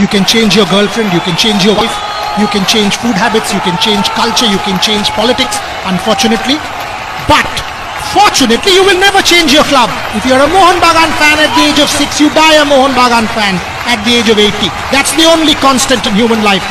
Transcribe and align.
You 0.00 0.06
can 0.06 0.26
change 0.26 0.54
your 0.54 0.66
girlfriend, 0.66 1.10
you 1.14 1.20
can 1.20 1.36
change 1.38 1.64
your 1.64 1.74
wife, 1.74 1.96
you 2.36 2.46
can 2.48 2.68
change 2.68 3.00
food 3.00 3.16
habits, 3.16 3.48
you 3.54 3.60
can 3.60 3.80
change 3.80 4.04
culture, 4.12 4.44
you 4.44 4.60
can 4.60 4.76
change 4.78 5.08
politics, 5.16 5.56
unfortunately. 5.88 6.60
But 7.24 7.48
fortunately, 8.12 8.76
you 8.76 8.84
will 8.84 9.00
never 9.00 9.24
change 9.24 9.54
your 9.56 9.64
club. 9.64 9.88
If 10.12 10.28
you're 10.28 10.44
a 10.44 10.50
Mohan 10.52 10.84
Bagan 10.84 11.08
fan 11.16 11.40
at 11.40 11.48
the 11.56 11.64
age 11.64 11.80
of 11.80 11.88
6, 11.88 12.20
you 12.20 12.28
die 12.36 12.60
a 12.60 12.66
Mohan 12.68 12.92
Bagan 12.92 13.24
fan 13.32 13.56
at 13.88 14.04
the 14.04 14.20
age 14.20 14.28
of 14.28 14.36
80. 14.36 14.68
That's 14.92 15.16
the 15.16 15.24
only 15.32 15.54
constant 15.64 16.04
in 16.04 16.12
human 16.14 16.44
life. 16.44 16.68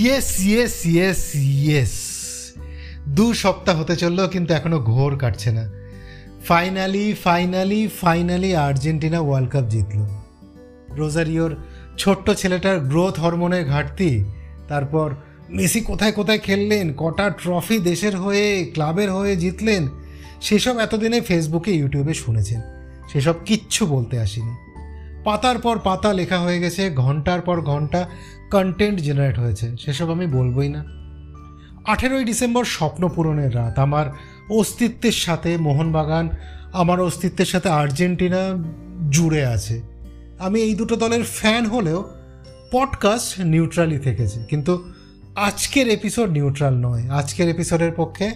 Yes 0.00 0.28
yes 0.50 0.74
yes 0.92 1.22
yes 1.64 1.94
দু 3.18 3.26
সপ্তাহ 3.42 3.74
হতে 3.80 3.94
চললেও 4.02 4.28
কিন্তু 4.34 4.50
এখনো 4.58 4.78
ঘোর 4.90 5.12
কাটছে 5.22 5.50
না 5.56 5.64
finally 6.47 7.13
finally 7.23 7.87
finally 8.01 8.55
Argentina 8.55 9.19
world 9.19 9.51
cup 9.51 9.63
জিতল। 9.63 10.07
রোজারিওর 10.95 11.55
ছোট্ট 11.97 12.31
ছেলেটার 12.31 12.79
গ্রোথ 12.79 13.19
হরমোনের 13.19 13.65
ঘাটতি, 13.65 14.23
তারপর 14.67 15.15
মেসি 15.49 15.79
কোথায় 15.79 16.11
কোথায় 16.11 16.39
খেললেন, 16.39 16.93
কটা 16.97 17.29
ট্রফি 17.29 17.79
দেশের 17.79 18.17
হয়ে 18.17 18.71
ক্লাবের 18.73 19.11
হয়ে 19.11 19.35
জিতলেন, 19.35 19.87
সেসব 20.41 20.79
এতদিনে 20.79 21.21
ফেসবুকে 21.21 21.71
ইউটিউবে 21.71 22.13
শুনেছেন। 22.13 22.61
সেসব 23.13 23.33
কিচ্ছু 23.45 23.85
বলতে 23.85 24.19
আসিনি। 24.19 24.55
পাতার 25.23 25.57
পর 25.57 25.79
পাতা 25.79 26.13
লেখা 26.13 26.39
হয়ে 26.39 26.59
গেছে, 26.59 26.91
ঘণ্টার 26.95 27.41
পর 27.41 27.61
ঘণ্টা 27.61 28.09
কন্টেন্ট 28.51 28.99
জেনারেট 28.99 29.39
হয়েছে। 29.39 29.77
সেসব 29.77 30.11
আমি 30.11 30.27
বলবই 30.27 30.69
না। 30.69 30.85
আঠেরোই 31.91 32.23
ডিসেম্বর 32.23 32.65
স্বপ্ন 32.65 33.09
পূরণের 33.09 33.55
রাত। 33.55 33.79
আমার 33.79 34.05
অস্তিত্বের 34.49 35.11
সাথে 35.11 35.57
মোহনবাগান, 35.57 36.29
আমার 36.73 37.01
অস্তিত্বের 37.01 37.45
সাথে 37.45 37.69
আর্জেন্টিনা 37.69 38.63
জুড়ে 39.09 39.45
আছে। 39.45 39.81
আমি 40.39 40.61
এই 40.61 40.75
দুটো 40.75 40.95
দলের 40.95 41.23
ফ্যান 41.23 41.65
হলেও 41.65 42.09
পডকাস্ট 42.71 43.39
নিউট্রালি 43.39 43.99
থেকেছে। 43.99 44.43
কিন্তু 44.49 44.93
আজকের 45.35 45.87
এপিসোড 45.87 46.29
নিউট্রাল 46.29 46.73
নয়। 46.73 47.09
আজকের 47.09 47.49
এপিসোডের 47.49 47.91
পক্ষে 47.95 48.31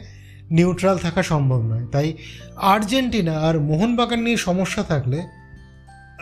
নিউট্রাল 0.52 0.98
থাকা 0.98 1.24
সম্ভব 1.24 1.62
নয়। 1.62 1.88
তাই 1.88 2.14
আর্জেন্টিনা 2.56 3.40
আর 3.40 3.60
মোহনবাগান 3.60 4.20
নিয়ে 4.20 4.38
সমস্যা 4.38 4.84
থাকলে 4.84 5.24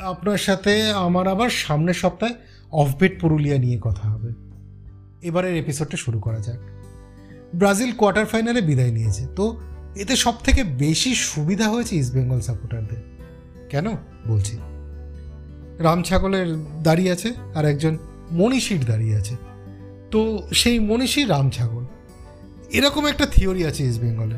আপনার 0.01 0.37
সাথে 0.37 0.91
আমার 0.91 1.27
আবার 1.27 1.49
সামনের 1.49 1.93
সপ্তাহে 1.93 2.33
অফবিট 2.71 3.21
পুরুলিয়া 3.21 3.57
নিয়ে 3.57 3.77
কথা 3.81 4.09
হবে। 4.09 4.29
এবারের 5.27 5.55
এপিসোডটা 5.55 5.97
শুরু 5.97 6.19
করা 6.19 6.39
যাক। 6.39 6.59
ব্রাজিল 7.55 7.91
কোয়ার্টার 7.91 8.25
ফাইনালে 8.25 8.61
বিদায় 8.61 8.91
নিয়েছে। 8.91 9.27
তো 9.35 9.61
এতে 9.99 10.15
সব 10.15 10.33
থেকে 10.43 10.63
বেশি 10.63 11.15
সুবিধা 11.15 11.69
হয়েছে 11.69 11.95
ইস্টবেঙ্গল 11.95 12.39
সাপোর্টারদের 12.39 12.97
কেন? 13.69 13.85
বলছি। 14.27 14.57
রাম 15.79 16.03
ছাগলের 16.03 16.55
দাঁড়িয়ে 16.83 17.11
আছে 17.11 17.33
আর 17.55 17.65
একজন 17.65 17.97
মনীষীর 18.31 18.85
দাঁড়িয়ে 18.85 19.15
আছে। 19.15 19.35
তো 20.11 20.47
সেই 20.53 20.79
মনীষী 20.79 21.25
রাম 21.25 21.49
ছাগল। 21.49 21.85
এরকম 22.71 23.05
একটা 23.05 23.25
থিওরি 23.25 23.65
আছে 23.65 23.83
ইস্টবেঙ্গলে 23.83 24.35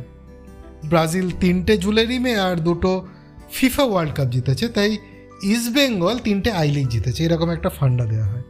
ব্রাজিল 0.86 1.30
তিনটে 1.40 1.78
জুলেরিমে 1.78 2.36
আর 2.36 2.56
দুটো 2.56 3.08
ফিফা 3.52 3.84
ওয়ার্ল্ড 3.84 4.16
কাপ 4.16 4.28
জিতেছে, 4.28 4.68
তাই 4.68 4.98
ইস্টবেঙ্গল 5.44 6.20
তিনটে 6.20 6.52
আই 6.52 6.72
লিগ 6.72 6.88
জিতেছে। 6.88 7.24
এরকম 7.24 7.50
একটা 7.50 7.70
ফান্ডা 7.70 8.06
দেওয়া 8.06 8.28
হয়। 8.28 8.44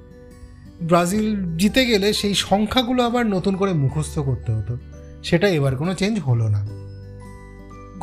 ব্রাজিল 0.82 1.58
জিতে 1.58 1.86
গেলে 1.86 2.14
সেই 2.14 2.34
সংখ্যাগুলো 2.34 3.04
আবার 3.04 3.26
নতুন 3.26 3.56
করে 3.56 3.74
মুখস্থ 3.74 4.20
করতে 4.20 4.52
হতো। 4.52 4.78
সেটা 5.24 5.48
এবার 5.48 5.76
কোনো 5.76 5.94
চেঞ্জ 5.94 6.20
হলো 6.20 6.50
না। 6.50 6.78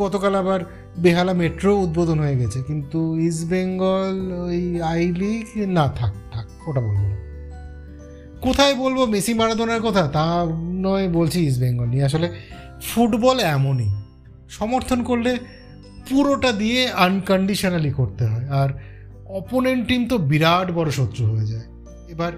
গতকাল 0.02 0.34
আবার 0.42 0.60
বেহালা 1.02 1.34
মেট্রো 1.40 1.72
উদ্বোধন 1.84 2.18
হয়ে 2.24 2.36
গেছে, 2.40 2.58
কিন্তু 2.68 2.98
ইস্টবেঙ্গল 3.28 4.16
ওই 4.46 4.60
আই 4.92 5.02
লিগ 5.22 5.44
না 5.78 5.84
থাক 5.98 6.14
থাক, 6.32 6.46
ওটা 6.68 6.80
বলব 6.86 7.02
কোথায় 8.44 8.74
বলব 8.82 8.98
মেসি 9.14 9.32
মারাদোনার 9.40 9.82
কথা? 9.86 10.02
তা 10.16 10.24
নয় 10.86 11.06
বলছি 11.18 11.38
ইস্টবেঙ্গল 11.48 11.86
নিয়ে। 11.92 12.04
আসলে 12.08 12.26
ফুটবল 12.88 13.36
এমনই, 13.56 13.90
সমর্থন 14.58 15.00
করলে 15.10 15.32
পুরোটা 16.08 16.50
দিয়ে 16.62 16.80
আনকন্ডিশনালি 17.06 17.92
করতে 18.00 18.24
হয়, 18.30 18.46
আর 18.60 18.68
অপোনেন্ট 19.40 19.82
টিম 19.88 20.02
তো 20.12 20.16
বিরাট 20.30 20.68
বড় 20.78 20.88
শত্রু 20.98 21.22
হয়ে 21.32 21.46
যায়। 21.52 21.66
এবার 22.14 22.32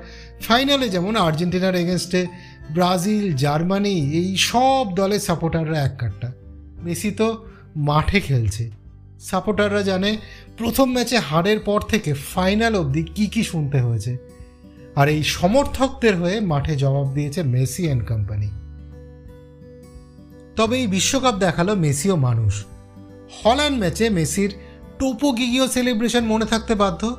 ফাইনালে 0.46 0.86
যেমন 0.94 1.14
আর্জেন্টিনার 1.26 1.74
এগেনস্টে 1.82 2.20
ব্রাজিল, 2.76 3.26
জার্মানি, 3.42 3.96
এই 4.20 4.30
সব 4.50 4.84
দলের 5.00 5.22
সাপোর্টাররা 5.28 5.78
এক 5.86 5.94
কাটটা। 6.00 6.28
মেসি 6.86 7.10
তো 7.20 7.28
মাঠে 7.76 8.20
খেলছে। 8.20 8.70
সাপোর্টাররা 9.20 9.82
জানে 9.82 10.16
প্রথম 10.56 10.92
ম্যাচে 10.92 11.18
হারের 11.18 11.60
পর 11.60 11.80
থেকে 11.80 12.14
ফাইনাল 12.14 12.76
অবধি 12.76 13.02
কী 13.02 13.26
কী 13.26 13.42
শুনতে 13.42 13.80
হয়েছে। 13.80 14.16
আর 14.96 15.08
এই 15.08 15.22
সমর্থকদের 15.22 16.16
হয়ে 16.16 16.40
মাঠে 16.40 16.76
জবাব 16.76 17.14
দিয়েছে 17.14 17.42
মেসি 17.42 17.84
অ্যান্ড 17.84 18.06
কোম্পানি 18.06 18.50
তবে 20.56 20.78
এই 20.78 20.86
বিশ্বকাপ 20.86 21.34
দেখাল 21.34 21.74
মেসিও 21.74 22.16
মানুষ। 22.16 22.64
হল্যান্ড 23.44 23.78
ম্যাচে 23.78 24.10
মেসির 24.10 24.50
টোপো 24.98 25.32
গিগিও 25.32 25.68
সেলিব্রেশন 25.68 26.24
মনে 26.24 26.44
থাকতে 26.44 26.74
বাধ্য। 26.74 27.16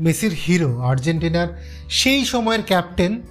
মেসির 0.00 0.32
হিরো 0.32 0.80
আর্জেন্টিনার 0.80 1.62
সেই 1.88 2.24
সময়ের 2.24 2.62
ক্যাপ্টেন 2.66 3.22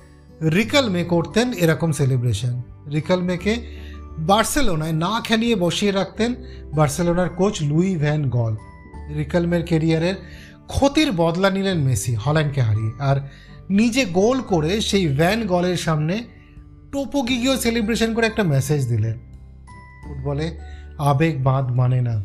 রিকাল 0.41 0.89
মে 0.89 1.03
করতেন 1.03 1.53
এরকম 1.53 1.91
সেলিব্রেশন। 1.91 2.61
রিকাল 2.91 3.21
মেকে 3.21 3.84
বার্সেলোনায় 4.17 4.91
না 4.91 5.21
খেলিয়ে 5.21 5.55
বসিয়ে 5.55 5.91
রাখতেন 5.91 6.35
বার্সেলোনার 6.75 7.29
কোচ 7.29 7.61
লুই 7.61 7.97
ভ্যান 7.97 8.29
গল। 8.29 8.55
রিকালমের 9.15 9.65
কেরিয়ারের 9.65 10.15
ক্ষতির 10.67 11.11
বদলা 11.11 11.49
নিলেন 11.49 11.77
মেসি, 11.77 12.15
হল্যান্ডকে 12.15 12.61
হারিয়ে। 12.61 12.91
আর 12.99 13.27
নিজে 13.69 14.05
গোল 14.05 14.41
করে 14.41 14.81
সেই 14.81 15.07
ভ্যান 15.07 15.47
গলের 15.47 15.77
সামনে 15.77 16.17
টোপো 16.17 17.05
টোপোগিগিও 17.05 17.57
সেলিব্রেশন 17.57 18.13
করে 18.13 18.27
একটা 18.27 18.43
মেসেজ 18.43 18.87
দিলেন। 18.87 19.19
ফুটবলে 20.05 20.57
আবেগ 20.97 21.43
বাঁধ 21.43 21.71
মানে 21.71 22.01
না। 22.01 22.23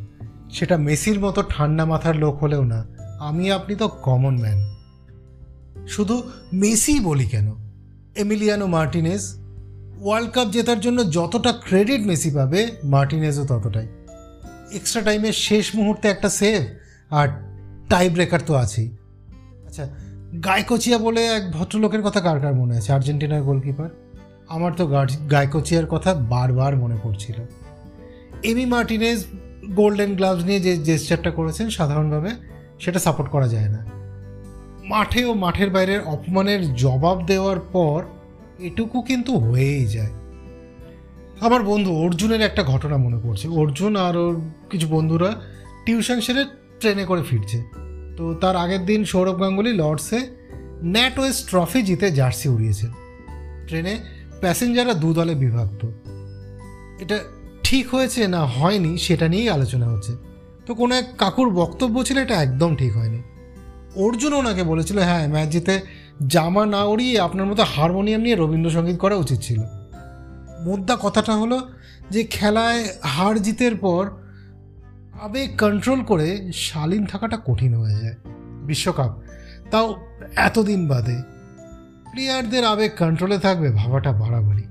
সেটা 0.50 0.76
মেসির 0.76 1.20
মতো 1.20 1.42
ঠান্ডা 1.48 1.84
মাথার 1.84 2.16
লোক 2.16 2.42
হলেও 2.42 2.64
না। 2.64 2.86
আমি, 3.20 3.52
আপনি 3.52 3.76
তো 3.76 3.88
কমন 3.88 4.40
ম্যান 4.40 4.74
শুধু 5.88 6.22
মেসি 6.52 7.00
বলি 7.00 7.24
কেন? 7.24 7.54
এমিলিয়ানো 8.16 8.66
মার্টিনেজ 8.66 9.40
ওয়ার্ল্ড 10.00 10.30
কাপ 10.32 10.48
জেতার 10.50 10.80
জন্য 10.80 11.10
যতটা 11.10 11.52
ক্রেডিট 11.52 12.00
মেসি 12.00 12.30
পাবে, 12.30 12.70
মার্টিনেজও 12.84 13.44
ততটাই। 13.44 13.88
এক্সট্রা 14.72 15.02
টাইমের 15.02 15.32
শেষ 15.32 15.74
মুহূর্তে 15.74 16.08
একটা 16.08 16.28
সেভ 16.28 16.62
আর 17.10 17.28
টাই 17.88 18.08
ব্রেকার 18.08 18.40
তো 18.46 18.54
আছেই। 18.54 18.90
আচ্ছা 19.66 19.88
গায়কোচিয়া 20.44 20.98
বলে 20.98 21.26
এক 21.26 21.52
ভদ্রলোকের 21.52 22.02
কথা 22.02 22.20
কার 22.20 22.40
কার 22.40 22.54
মনে 22.54 22.76
আছে? 22.76 22.92
আর্জেন্টিনার 22.92 23.42
গোলকিপার 23.42 23.88
আমার 24.48 24.72
তো 24.72 24.86
গায়কোচিয়ার 25.30 25.86
কথা 25.86 26.14
বারবার 26.14 26.76
মনে 26.76 26.96
পড়ছিল। 27.02 27.38
এমি 28.42 28.66
মার্টিনেজ 28.66 29.24
গোল্ডেন 29.74 30.16
গ্লাভস 30.16 30.44
নিয়ে 30.44 30.60
যে 30.60 30.76
জেস্টারটা 30.76 31.30
করেছেন 31.30 31.70
সাধারণভাবে, 31.70 32.30
সেটা 32.80 32.98
সাপোর্ট 32.98 33.30
করা 33.30 33.48
যায় 33.48 33.68
না। 33.68 33.86
মাঠে 34.84 35.24
ও 35.24 35.34
মাঠের 35.34 35.70
বাইরের 35.70 36.00
অপমানের 36.00 36.74
জবাব 36.74 37.26
দেওয়ার 37.26 37.60
পর 37.72 38.02
এটুকু 38.60 39.02
কিন্তু 39.02 39.38
হয়েই 39.38 39.86
যায়। 39.86 40.12
আমার 41.40 41.62
বন্ধু 41.62 41.92
অর্জুনের 41.92 42.40
একটা 42.40 42.62
ঘটনা 42.62 42.96
মনে 42.96 43.18
পড়ছে। 43.22 43.48
অর্জুন 43.48 43.96
আর 43.96 44.16
ওর 44.16 44.40
কিছু 44.70 44.88
বন্ধুরা 44.88 45.40
টিউশন 45.86 46.20
সেরে 46.20 46.44
ট্রেনে 46.80 47.04
করে 47.04 47.22
ফিরছে। 47.22 47.62
তো 48.16 48.34
তার 48.34 48.56
আগের 48.56 48.86
দিন 48.86 49.04
সৌরভ 49.04 49.40
গাঙ্গুলি 49.40 49.72
লর্ডসে 49.72 50.20
ন্যাট 50.84 51.18
ওয়েস্ট 51.18 51.50
ট্রফি 51.50 51.82
জিতে 51.82 52.10
জার্সি 52.10 52.48
উড়িয়েছে 52.48 52.86
ট্রেনে 53.66 53.98
প্যাসেঞ্জাররা 54.40 54.94
দু 54.94 55.14
দলে 55.14 55.34
বিভক্ত। 55.34 55.86
এটা 57.02 57.18
ঠিক 57.62 57.94
হয়েছে 57.94 58.26
না 58.26 58.46
হয়নি 58.46 58.98
সেটা 58.98 59.28
নিয়েই 59.28 59.48
আলোচনা 59.48 59.88
হচ্ছে। 59.88 60.12
তো 60.66 60.74
কোনো 60.74 60.94
এক 60.94 61.04
কাকুর 61.18 61.50
বক্তব্য 61.50 62.04
ছিল 62.04 62.18
এটা 62.18 62.42
একদম 62.42 62.76
ঠিক 62.76 62.96
হয়নি। 62.96 63.22
অর্জুন 63.96 64.32
ওনাকে 64.32 64.62
বলেছিল 64.62 64.98
হ্যাঁ 64.98 65.28
ম্যাচ 65.28 65.48
জিতে 65.48 65.80
জামা 66.26 66.66
না 66.66 66.84
উড়িয়ে 66.84 67.20
আপনার 67.20 67.46
মতো 67.46 67.62
হারমোনিয়াম 67.62 68.20
নিয়ে 68.20 68.36
রবীন্দ্রসঙ্গীত 68.36 68.96
করা 68.96 69.14
উচিত 69.14 69.40
ছিল। 69.40 69.62
মুদ্রা 70.64 70.96
কথাটা 71.02 71.36
হলো 71.36 71.68
যে, 72.10 72.24
খেলায় 72.24 72.84
হার 73.02 73.42
জিতের 73.42 73.76
পর 73.76 74.10
আবেগ 75.22 75.60
কন্ট্রোল 75.60 76.02
করে 76.02 76.52
শালীন 76.54 77.06
থাকাটা 77.06 77.38
কঠিন 77.46 77.74
হয়ে 77.74 77.94
যায় 77.94 78.14
বিশ্বকাপ। 78.62 79.18
তাও 79.70 79.96
এতদিন 80.36 80.88
বাদে। 80.88 81.22
প্লেয়ারদের 82.10 82.64
আবেগ 82.64 82.90
কন্ট্রোলে 82.98 83.38
থাকবে 83.38 83.72
ভাবাটা 83.72 84.12
বাড়াবাড়ি। 84.12 84.62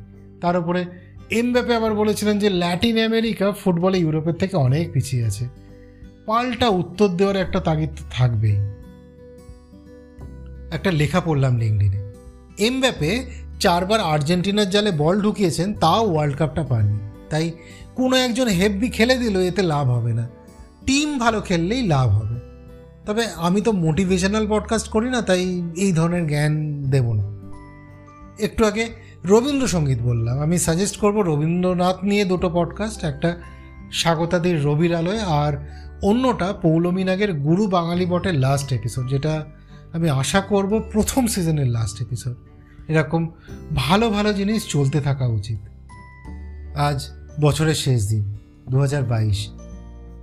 তার 0.41 0.57
উপরে 0.57 0.85
এমব্যাপে 1.31 1.75
আবার 1.75 1.93
বলেছিলেন 1.93 2.39
যে 2.39 2.49
ল্যাটিন 2.49 3.05
আমেরিকা 3.05 3.51
ফুটবলে 3.51 3.99
ইউরোপের 3.99 4.33
থেকে 4.33 4.57
অনেক 4.57 4.93
পিছিয়ে 4.93 5.25
আছে। 5.25 5.47
পাল্টা 6.25 6.67
উত্তর 6.67 7.07
দেওয়ার 7.07 7.35
একটা 7.35 7.59
তাগিদ 7.59 7.89
থাকবেই। 8.11 8.78
একটা 10.71 10.91
লেখা 10.91 11.19
পড়লাম 11.19 11.57
লিঙ্কডিনে 11.57 12.13
এমব্যাপে 12.57 13.25
চারবার 13.59 13.99
আর্জেন্টিনার 13.99 14.69
জালে 14.69 14.91
বল 14.91 15.21
ঢুকিয়েছেন, 15.21 15.73
তাও 15.73 16.11
ওয়ার্ল্ড 16.11 16.37
কাপটা 16.37 16.63
পাননি। 16.63 16.99
তাই 17.29 17.51
কোনো 17.95 18.15
একজন 18.15 18.47
হেভি 18.47 18.87
খেলে 18.87 19.17
দিল, 19.17 19.39
এতে 19.39 19.61
লাভ 19.61 19.89
হবে 19.89 20.13
না। 20.13 20.29
টিম 20.85 21.19
ভালো 21.19 21.41
খেললেই 21.41 21.87
লাভ 21.87 22.09
হবে। 22.09 22.39
তবে 23.05 23.25
আমি 23.35 23.61
তো 23.61 23.71
মোটিভেশনাল 23.71 24.47
পডকাস্ট 24.49 24.87
করি 24.87 25.09
না, 25.09 25.21
তাই 25.21 25.61
এই 25.77 25.93
ধরনের 25.93 26.27
জ্ঞান 26.27 26.83
দেব 26.83 27.13
না। 27.13 27.23
একটু 28.39 28.65
আগে 28.65 28.87
রবীন্দ্রসঙ্গীত 29.25 29.99
বললাম। 30.01 30.39
আমি 30.39 30.57
সাজেস্ট 30.57 30.97
করব 30.97 31.21
রবীন্দ্রনাথ 31.21 32.03
নিয়ে 32.03 32.25
দুটো 32.25 32.49
পডকাস্ট, 32.53 33.03
একটা 33.03 33.41
স্বাগতাদির 33.91 34.63
রবির 34.63 34.95
আলোয় 34.95 35.19
আর 35.19 35.69
অন্যটা 36.03 36.53
পৌলমী 36.53 37.03
নাগের 37.03 37.33
গুরু 37.33 37.67
বাঙালি 37.67 38.05
বটের 38.05 38.39
লাস্ট 38.39 38.73
এপিসোড 38.73 39.09
যেটা 39.09 39.45
আমি 39.93 40.09
আশা 40.09 40.41
করব 40.41 40.83
প্রথম 40.91 41.27
সিজনের 41.27 41.67
লাস্ট 41.67 42.01
এপিসোড 42.01 42.35
এরকম 42.87 43.29
ভালো 43.75 44.09
ভালো 44.09 44.33
জিনিস 44.33 44.67
চলতে 44.67 45.01
থাকা 45.01 45.27
উচিত। 45.27 45.59
আজ 46.77 47.09
বছরের 47.41 47.75
শেষ 47.75 48.09
দিন 48.09 48.37
দু 48.69 48.79
হাজার 48.79 49.03
বাইশ। 49.03 49.49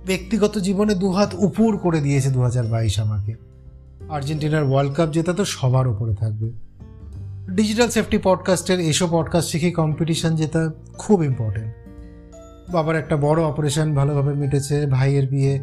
ব্যক্তিগত 0.05 0.57
জীবনে 0.57 0.95
দুহাত 0.95 1.35
উপুর 1.37 1.77
করে 1.77 2.01
দিয়েছে 2.01 2.29
দু 2.29 2.41
হাজার 2.41 2.65
বাইশ 2.65 2.99
আমাকে। 2.99 3.35
আর্জেন্টিনার 4.09 4.63
ওয়ার্ল্ড 4.63 4.95
কাপ 4.95 5.11
জেতা 5.11 5.33
তো 5.33 5.45
সবার 5.45 5.87
ওপরে 5.87 6.15
থাকবে। 6.15 6.51
ডিজিটাল 7.51 7.89
সেফটি 7.89 8.17
পডকাস্টের 8.17 8.79
এসব 8.79 9.07
পডকাস্ট 9.11 9.49
শিখে 9.49 9.71
কম্পিটিশন 9.71 10.35
জেতা 10.35 10.69
খুব 10.97 11.23
ইম্পর্টেন্ট 11.23 11.73
বাবার 12.71 12.95
একটা 12.95 13.17
বড় 13.17 13.43
অপারেশন 13.43 13.95
ভালোভাবে 13.95 14.33
মিটেছে, 14.33 14.85
ভাইয়ের 14.85 15.27
বিয়ে, 15.27 15.59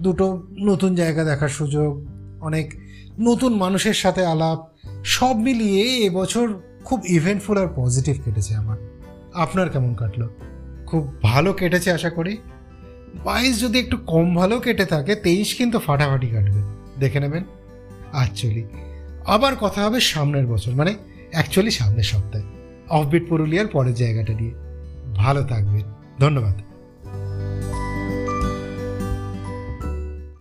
দুটো 0.00 0.42
নতুন 0.58 0.94
জায়গা 0.94 1.24
দেখার 1.24 1.48
সুযোগ 1.48 2.19
অনেক 2.40 2.74
নতুন 3.20 3.54
মানুষের 3.54 3.94
সাথে 3.94 4.26
আলাপ, 4.26 4.66
সব 5.04 5.36
মিলিয়ে 5.36 5.82
এবছর 5.82 6.54
খুব 6.84 7.00
ইভেন্টফুল 7.08 7.58
আর 7.58 7.66
পজিটিভ 7.76 8.24
কেটেছে 8.24 8.54
আমার। 8.54 8.76
আপনার 9.34 9.70
কেমন 9.70 9.94
কাটলো? 9.94 10.28
খুব 10.86 11.22
ভালো 11.22 11.52
কেটেছে 11.52 11.92
আশা 11.92 12.10
করি। 12.10 12.36
বাইশ 13.24 13.60
যদি 13.60 13.78
একটু 13.78 13.96
কম 13.96 14.34
ভালো 14.34 14.60
কেটে 14.60 14.84
থাকে, 14.84 15.14
তেইশ 15.14 15.54
কিন্তু 15.54 15.78
ফাটাফাটি 15.78 16.26
কাটবে। 16.26 16.62
দেখে 16.98 17.20
নেবেন। 17.20 17.44
অ্যাকচুয়ালি 18.12 18.68
আবার 19.26 19.56
কথা 19.56 19.84
হবে 19.84 20.00
সামনের 20.00 20.46
বছর 20.46 20.72
মানে 20.72 20.94
অ্যাকচুয়ালি 21.30 21.70
সামনের 21.70 22.02
সপ্তাহে। 22.02 22.44
অফবিট 22.88 23.28
পুরুলিয়ার 23.28 23.66
পরের 23.66 23.94
জায়গাটা 23.94 24.32
নিয়ে। 24.32 24.54
ভালো 25.16 25.44
থাকবেন। 25.44 25.82
ধন্যবাদ। 26.20 26.69